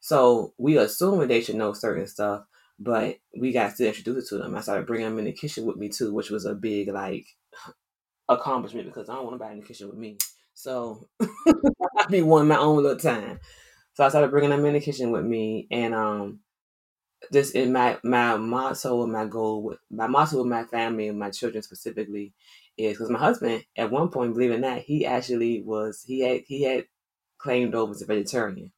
[0.00, 2.44] So we assume they should know certain stuff,
[2.78, 4.56] but we got to introduce it to them.
[4.56, 7.26] I started bringing them in the kitchen with me too, which was a big like
[8.28, 10.18] accomplishment because I don't want nobody in the kitchen with me.
[10.54, 13.40] So I be wanting my own little time.
[13.94, 16.40] So I started bringing them in the kitchen with me, and um,
[17.30, 21.18] this in my my motto and my goal with my motto with my family and
[21.18, 22.32] my children specifically
[22.76, 26.20] is because my husband at one point, believe it or not, he actually was he
[26.20, 26.86] had he had
[27.38, 28.72] claimed over as a vegetarian,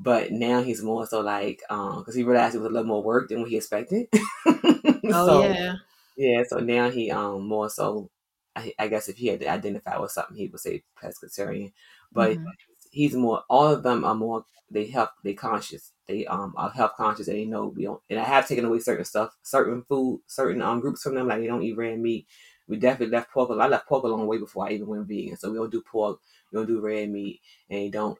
[0.00, 3.02] but now he's more so like um because he realized it was a little more
[3.02, 4.08] work than what he expected.
[4.46, 5.74] oh so, yeah,
[6.16, 6.42] yeah.
[6.46, 8.10] So now he um more so
[8.56, 11.72] I, I, guess if he had to identify with something, he would say pescatarian.
[12.12, 12.46] But mm-hmm.
[12.90, 13.42] he's more.
[13.48, 14.44] All of them are more.
[14.70, 15.10] They help.
[15.22, 15.92] They conscious.
[16.06, 18.00] They um are health conscious, and they know we don't.
[18.08, 21.28] And I have taken away certain stuff, certain food, certain um groups from them.
[21.28, 22.26] Like they don't eat red meat.
[22.66, 23.50] We definitely left pork.
[23.50, 25.36] I left pork a long way before I even went vegan.
[25.36, 26.20] So we don't do pork.
[26.50, 28.18] We don't do red meat, and don't.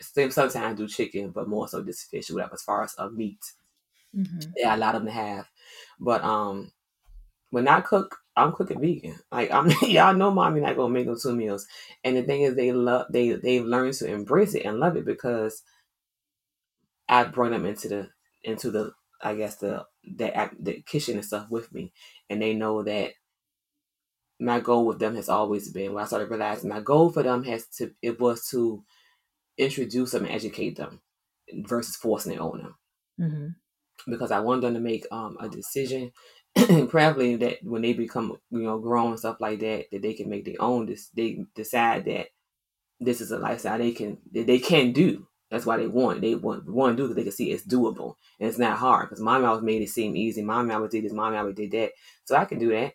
[0.00, 2.54] Sometimes do chicken, but more so just fish or whatever.
[2.54, 3.38] As far as a uh, meat,
[4.14, 4.50] mm-hmm.
[4.56, 5.48] yeah, a lot of them have.
[6.00, 6.72] But um,
[7.52, 9.18] when I cook, I'm cooking vegan.
[9.30, 11.66] Like I'm y'all know mommy not gonna make no two meals.
[12.02, 15.04] And the thing is they love they they've learned to embrace it and love it
[15.04, 15.62] because
[17.10, 18.08] I brought them into the
[18.42, 21.92] into the I guess the the the kitchen and stuff with me.
[22.30, 23.12] And they know that
[24.40, 27.44] my goal with them has always been when I started realizing my goal for them
[27.44, 28.82] has to it was to
[29.58, 31.02] introduce them and educate them
[31.66, 32.74] versus forcing it on them.
[33.20, 34.10] Mm-hmm.
[34.10, 36.12] Because I want them to make um, a decision
[36.88, 40.28] preferably that when they become you know grown and stuff like that, that they can
[40.28, 40.86] make their own.
[40.86, 42.28] This they decide that
[43.00, 45.26] this is a lifestyle they can that they can do.
[45.50, 48.14] That's why they want they want want to do that they can see it's doable
[48.40, 50.42] and it's not hard because mommy always made it seem easy.
[50.42, 51.12] Mommy always did this.
[51.12, 51.92] Mommy always did that.
[52.24, 52.94] So I can do that.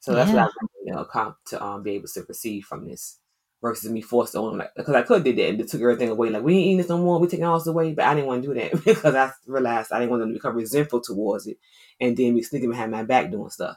[0.00, 0.44] So that's yeah.
[0.44, 3.18] what I you know, to um, be able to receive from this
[3.60, 6.30] versus me forced on like because I could did that and took everything away.
[6.30, 7.18] Like we ain't eating this no more.
[7.18, 9.92] We taking all this away, but I didn't want to do that because I realized
[9.92, 11.58] I didn't want them to become resentful towards it
[12.00, 13.76] and then be sneaking behind my back doing stuff.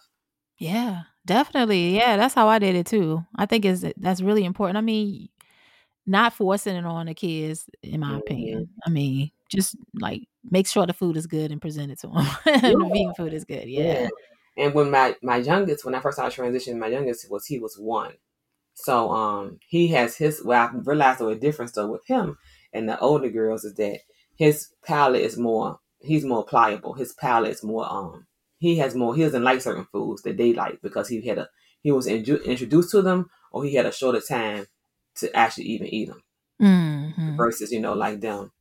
[0.57, 1.95] Yeah, definitely.
[1.95, 3.25] Yeah, that's how I did it too.
[3.35, 4.77] I think is that's really important.
[4.77, 5.29] I mean,
[6.05, 8.17] not forcing it on the kids, in my mm-hmm.
[8.17, 8.69] opinion.
[8.85, 12.27] I mean, just like make sure the food is good and present it to them.
[12.45, 12.59] Yeah.
[12.59, 13.67] the vegan food is good.
[13.67, 14.03] Yeah.
[14.03, 14.09] yeah.
[14.57, 17.75] And when my my youngest, when I first started transitioning, my youngest was he was
[17.77, 18.13] one.
[18.73, 22.37] So um he has his well I realized there a difference though with him
[22.73, 23.99] and the older girls is that
[24.35, 26.93] his palate is more he's more pliable.
[26.93, 28.27] His palate is more um
[28.59, 31.49] he has more he doesn't like certain foods that they like because he had a
[31.81, 34.65] he was in, introduced to them or he had a shorter time
[35.15, 36.21] to actually even eat them
[36.61, 37.35] mm-hmm.
[37.35, 38.51] versus you know like them.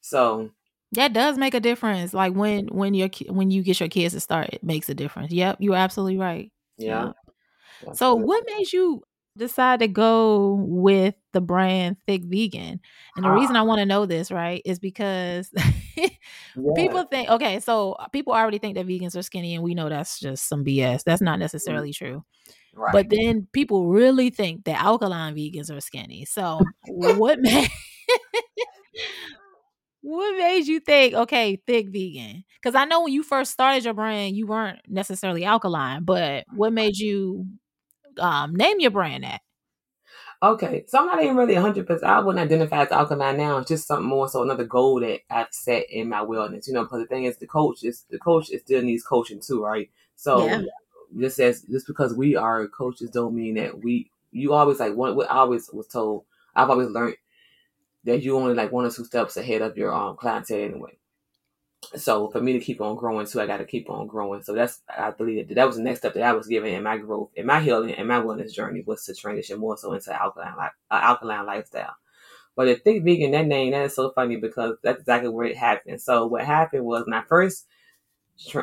[0.00, 0.50] So
[0.92, 2.14] that does make a difference.
[2.14, 5.32] Like when when your when you get your kids to start, it makes a difference.
[5.32, 6.50] Yep, you're absolutely right.
[6.78, 7.12] Yeah.
[7.84, 7.92] yeah.
[7.92, 9.02] So what made you
[9.36, 12.80] decide to go with the brand Thick Vegan.
[13.16, 15.50] And the uh, reason I want to know this, right, is because
[15.96, 16.08] yeah.
[16.76, 19.88] people think, okay, so uh, people already think that vegans are skinny, and we know
[19.88, 21.04] that's just some BS.
[21.04, 21.40] That's not mm-hmm.
[21.40, 22.24] necessarily true.
[22.74, 22.92] Right.
[22.92, 26.24] But then people really think that alkaline vegans are skinny.
[26.24, 27.68] So what made
[30.02, 32.44] what made you think, okay, thick vegan?
[32.60, 36.72] Because I know when you first started your brand, you weren't necessarily alkaline, but what
[36.72, 37.46] made you
[38.18, 39.40] um, name your brand that.
[40.42, 42.02] Okay, so I'm not even really 100%.
[42.02, 43.58] I wouldn't identify as alkaline now.
[43.58, 46.82] It's just something more so another goal that I've set in my wellness, you know,
[46.82, 49.88] because the thing is, the coach is the coach is still needs coaching too, right?
[50.16, 50.62] So yeah.
[51.16, 55.14] just as just because we are coaches don't mean that we you always like one.
[55.14, 56.24] What I always was told,
[56.56, 57.16] I've always learned
[58.02, 60.98] that you only like one or two steps ahead of your um clientele anyway
[61.96, 64.42] so for me to keep on growing too, I got to keep on growing.
[64.42, 66.82] So that's I believe that, that was the next step that I was given in
[66.82, 70.12] my growth, in my healing, and my wellness journey was to transition more so into
[70.12, 71.94] alkaline uh, alkaline lifestyle.
[72.54, 75.56] But the thick vegan, that name, that is so funny because that's exactly where it
[75.56, 76.00] happened.
[76.02, 77.66] So what happened was when I first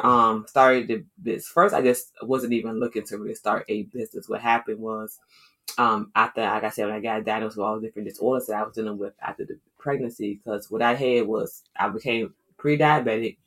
[0.04, 4.30] um started the business, first I just wasn't even looking to really start a business.
[4.30, 5.20] What happened was
[5.78, 8.58] um after like I said when I got diagnosed with all the different disorders that
[8.58, 13.38] I was dealing with after the pregnancy, because what I had was I became pre-diabetic.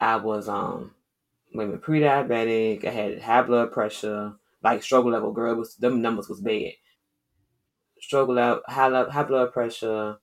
[0.00, 0.94] I was um
[1.52, 2.84] maybe pre-diabetic.
[2.84, 5.32] I had high blood pressure, like struggle level.
[5.32, 6.72] Girl, was them numbers was bad.
[8.00, 10.18] Struggle level, high, high blood pressure,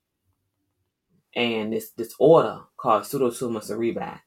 [1.36, 4.20] and this disorder called pseudotumor cerebri,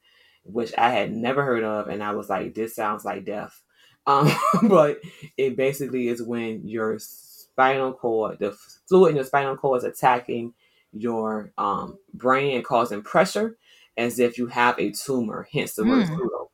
[0.44, 3.60] which I had never heard of, and I was like, this sounds like death.
[4.06, 4.30] Um,
[4.68, 4.98] but
[5.38, 8.54] it basically is when your spinal cord, the
[8.86, 10.52] fluid in your spinal cord is attacking
[10.94, 13.57] your um, brain and causing pressure
[13.96, 16.09] as if you have a tumor, hence the word Mm.
[16.09, 16.50] pseudo.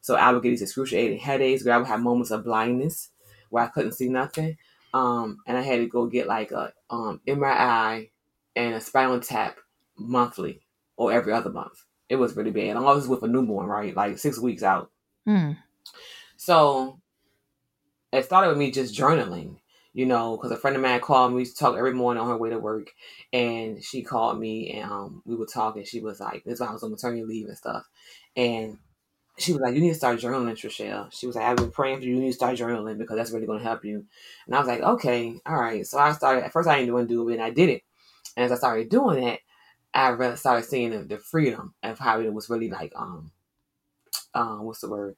[0.00, 3.10] So I would get these excruciating headaches where I would have moments of blindness
[3.50, 4.58] where I couldn't see nothing.
[4.92, 8.10] Um, and I had to go get like a um, MRI
[8.54, 9.56] and a spinal tap
[9.96, 10.60] monthly
[10.96, 11.82] or every other month.
[12.08, 12.76] It was really bad.
[12.76, 13.96] I was with a newborn, right?
[13.96, 14.90] Like six weeks out.
[15.26, 15.56] Mm.
[16.36, 17.00] So
[18.12, 19.56] it started with me just journaling,
[19.94, 21.36] you know, because a friend of mine called me.
[21.36, 22.92] We used to talk every morning on her way to work,
[23.32, 25.84] and she called me and um, we were talking.
[25.84, 27.88] She was like, "This is why I was on maternity leave and stuff,"
[28.36, 28.78] and
[29.38, 31.98] she was like, "You need to start journaling, Trichelle." She was like, "I've been praying
[31.98, 32.14] for you.
[32.14, 34.04] You need to start journaling because that's really going to help you."
[34.46, 36.44] And I was like, "Okay, all right." So I started.
[36.44, 37.82] At first, I didn't want to do it, and I did it.
[38.36, 39.40] And as I started doing it,
[39.94, 43.32] I started seeing the, the freedom of how it was really like, um,
[44.34, 45.16] um, what's the word?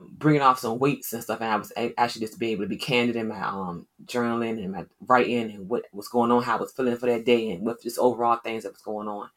[0.00, 2.64] Bringing off some weights and stuff, and I was a- actually just to be able
[2.64, 6.42] to be candid in my um journaling and my writing and what was going on,
[6.42, 9.08] how I was feeling for that day, and with just overall things that was going
[9.08, 9.30] on.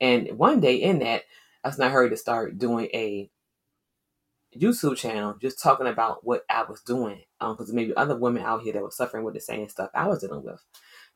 [0.00, 1.22] And one day in that,
[1.64, 3.30] that's when I heard to start doing a
[4.56, 8.62] YouTube channel, just talking about what I was doing, um, because maybe other women out
[8.62, 10.62] here that were suffering with the same stuff I was dealing with.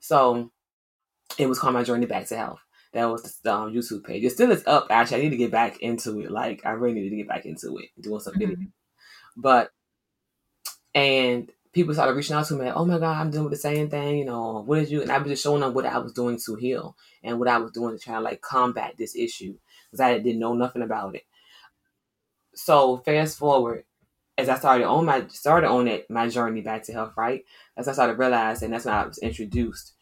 [0.00, 0.50] So
[1.38, 2.60] it was called my journey back to health.
[2.92, 4.24] That was the um, YouTube page.
[4.24, 4.88] It still is up.
[4.90, 6.30] Actually, I need to get back into it.
[6.30, 8.56] Like I really need to get back into it, doing some videos.
[9.40, 9.70] But
[10.94, 13.88] and people started reaching out to me, like, oh my God, I'm doing the same
[13.88, 16.12] thing, you know, what did you and I was just showing them what I was
[16.12, 19.56] doing to heal and what I was doing to try to like combat this issue.
[19.90, 21.24] Because I didn't know nothing about it.
[22.54, 23.84] So fast forward,
[24.36, 27.44] as I started on my started on it, my journey back to health, right?
[27.76, 29.94] As I started realizing that's when I was introduced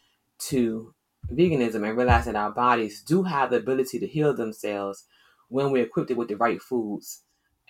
[0.49, 0.93] to
[1.31, 5.05] veganism and realizing that our bodies do have the ability to heal themselves
[5.49, 7.23] when we're equipped with the right foods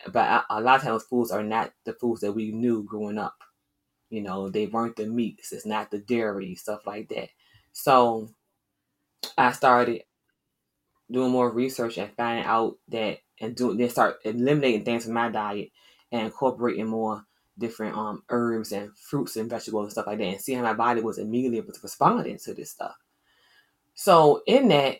[0.07, 3.17] but a, a lot of times foods are not the foods that we knew growing
[3.17, 3.35] up.
[4.09, 7.29] You know, they weren't the meats, it's not the dairy, stuff like that.
[7.73, 8.29] So
[9.37, 10.03] I started
[11.11, 15.29] doing more research and finding out that and doing then start eliminating things from my
[15.29, 15.69] diet
[16.11, 17.25] and incorporating more
[17.57, 20.73] different um herbs and fruits and vegetables and stuff like that and seeing how my
[20.73, 22.95] body was immediately responding to this stuff.
[23.95, 24.99] So in that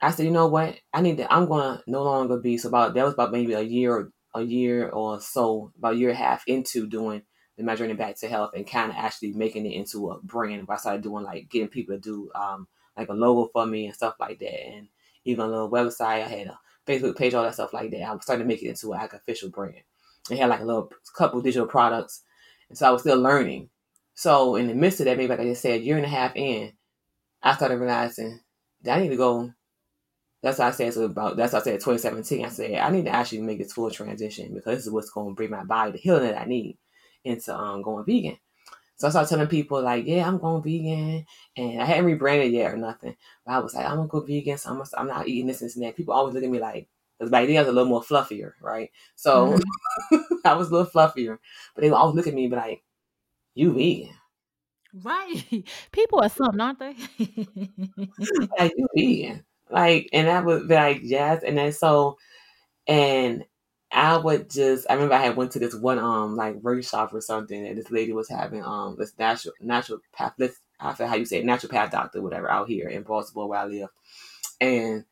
[0.00, 0.76] I said, you know what?
[0.92, 1.32] I need to.
[1.32, 4.88] I'm gonna no longer be so about that was about maybe a year, a year
[4.88, 7.22] or so, about a year and a half into doing
[7.56, 10.66] the My Journey Back to Health and kind of actually making it into a brand.
[10.68, 12.66] I started doing like getting people to do um
[12.96, 14.88] like a logo for me and stuff like that, and
[15.24, 16.24] even a little website.
[16.24, 18.02] I had a Facebook page, all that stuff like that.
[18.02, 19.82] I to make it into like an official brand.
[20.30, 22.22] It had like a little couple digital products,
[22.68, 23.70] and so I was still learning.
[24.14, 26.36] So in the midst of that, maybe like I just said, year and a half
[26.36, 26.72] in,
[27.42, 28.40] I started realizing
[28.82, 29.52] that I need to go
[30.42, 32.44] that's how I said it's about that's how I said 2017.
[32.44, 35.28] I said I need to actually make this full transition because this is what's going
[35.28, 36.78] to bring my body the healing that I need
[37.24, 38.38] into um going vegan.
[38.96, 41.26] So I started telling people like, yeah, I'm going vegan,
[41.56, 43.16] and I hadn't rebranded yet or nothing.
[43.44, 45.60] But I was like, I'm gonna go vegan, so I'm, gonna, I'm not eating this
[45.60, 45.96] and that.
[45.96, 48.52] People always look at me like, because back then I was a little more fluffier,
[48.60, 48.90] right?
[49.16, 49.58] So
[50.44, 51.38] I was a little fluffier,
[51.74, 52.82] but they would always look at me and be like,
[53.54, 54.14] you vegan?
[55.02, 55.64] Right.
[55.92, 56.94] People are something, aren't they?
[58.58, 59.44] like you vegan?
[59.72, 61.44] Like, and I would be like, yes.
[61.44, 62.18] And then so,
[62.86, 63.44] and
[63.92, 67.20] I would just, I remember I had went to this one, um, like workshop or
[67.20, 71.16] something, and this lady was having, um, this natural, natural path, this, I forget how
[71.16, 73.88] you say it, natural path doctor, whatever, out here in Baltimore where I live.
[74.60, 75.04] And,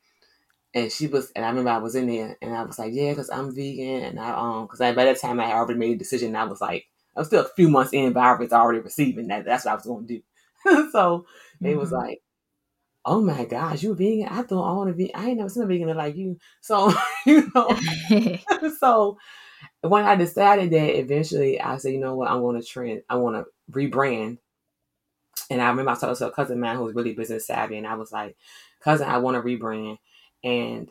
[0.75, 3.11] and she was, and I remember I was in there, and I was like, yeah,
[3.13, 5.97] because I'm vegan, and I, um, because I, by that time I had already made
[5.97, 8.35] a decision, and I was like, I was still a few months in, but I
[8.37, 9.45] was already receiving that.
[9.45, 10.15] That's what I was going to
[10.65, 10.91] do.
[10.93, 11.27] so
[11.61, 11.93] they was Mhm.
[11.93, 12.23] like,
[13.05, 14.29] oh my gosh, you vegan?
[14.29, 15.15] I thought I want to be.
[15.15, 16.39] I ain't never seen a vegan like you.
[16.61, 16.93] So
[17.27, 17.79] you know,
[18.81, 19.19] so
[19.83, 23.03] when I decided that, eventually I said, you know what, I'm going to trend.
[23.09, 24.39] I want to rebrand.
[25.51, 27.77] And I remember I talked to a cousin of mine who was really business savvy,
[27.77, 28.37] and I was like,
[28.81, 29.99] cousin, I want to rebrand,
[30.45, 30.89] and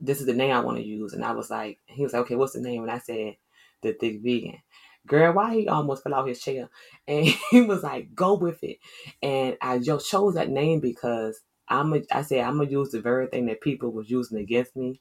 [0.00, 1.12] this is the name I want to use.
[1.14, 2.82] And I was like, he was like, okay, what's the name?
[2.82, 3.36] And I said,
[3.82, 4.58] the thick vegan.
[5.06, 6.68] Girl, why he almost fell out his chair?
[7.08, 8.78] And he was like, go with it.
[9.22, 13.00] And I just chose that name because I'm a, I said I'm gonna use the
[13.00, 15.00] very thing that people was using against me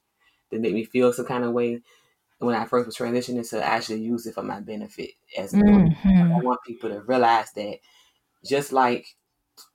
[0.51, 1.81] to make me feel some kind of way
[2.39, 5.63] when I first was transitioning to actually use it for my benefit as well.
[5.63, 6.41] I mm-hmm.
[6.41, 7.79] want people to realize that
[8.43, 9.07] just like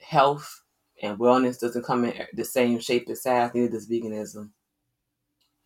[0.00, 0.62] health
[1.02, 4.50] and wellness doesn't come in the same shape and size, neither does veganism.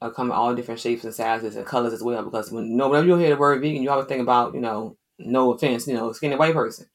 [0.05, 2.22] Or come in all different shapes and sizes and colors as well.
[2.22, 4.61] Because when you know, whenever you hear the word vegan, you always think about, you
[4.61, 6.86] know, no offense, you know, skinny white person.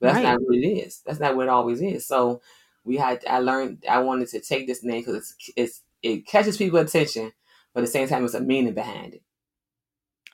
[0.00, 0.32] But that's Right.
[0.34, 1.00] not what it is.
[1.06, 2.06] That's not what it always is.
[2.06, 2.42] So
[2.84, 6.58] we had I learned I wanted to take this name because it's it's it catches
[6.58, 7.32] people's attention,
[7.72, 9.22] but at the same time it's a meaning behind it.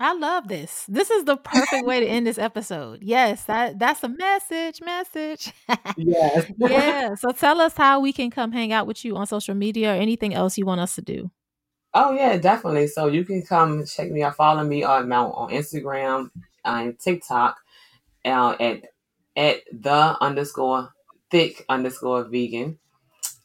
[0.01, 0.85] I love this.
[0.89, 3.05] This is the perfect way to end this episode.
[3.05, 5.53] Yes, that that's a message, message.
[5.97, 6.51] yes.
[6.59, 7.15] yeah.
[7.15, 9.97] So tell us how we can come hang out with you on social media or
[9.97, 11.31] anything else you want us to do.
[11.95, 12.89] Oh yeah, definitely.
[12.89, 16.31] So you can come check me out, follow me on Mount on Instagram
[16.65, 17.57] and TikTok
[18.25, 18.83] uh, at
[19.37, 20.93] at the underscore
[21.31, 22.79] thick underscore vegan.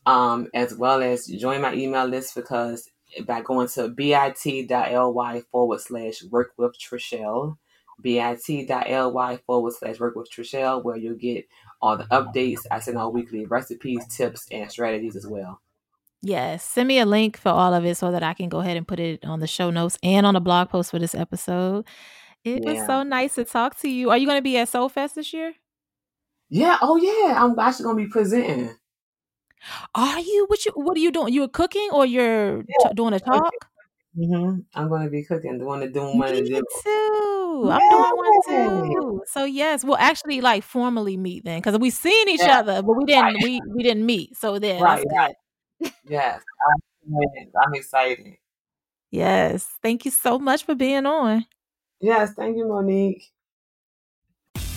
[0.05, 2.89] Um, as well as join my email list because
[3.25, 7.57] by going to bit.ly forward slash work with Trichelle,
[8.01, 11.47] bit.ly forward slash work with Trichelle, where you'll get
[11.81, 12.61] all the updates.
[12.71, 15.61] I send out weekly recipes, tips, and strategies as well.
[16.21, 16.63] Yes.
[16.63, 18.87] Send me a link for all of it so that I can go ahead and
[18.87, 21.85] put it on the show notes and on the blog post for this episode.
[22.43, 22.73] It yeah.
[22.73, 24.09] was so nice to talk to you.
[24.09, 25.53] Are you going to be at Soul Fest this year?
[26.49, 26.77] Yeah.
[26.81, 27.43] Oh, yeah.
[27.43, 28.75] I'm actually going to be presenting.
[29.95, 30.45] Are you?
[30.47, 30.71] What you?
[30.75, 31.33] What are you doing?
[31.33, 32.87] You're cooking or you're yeah.
[32.89, 33.51] t- doing a talk?
[34.17, 34.59] Mm-hmm.
[34.73, 35.59] I'm going to be cooking.
[35.59, 37.63] Doing the doing one Me too.
[37.65, 37.77] Yeah.
[37.77, 39.21] I'm doing one too.
[39.27, 43.05] So yes, we'll actually like formally meet then because we seen each other, but we
[43.05, 43.25] didn't.
[43.25, 43.43] Right.
[43.43, 44.37] We we didn't meet.
[44.37, 45.35] So then, right, right.
[46.07, 46.81] Yes, I'm,
[47.63, 48.35] I'm excited.
[49.11, 51.45] Yes, thank you so much for being on.
[52.01, 53.23] Yes, thank you, Monique.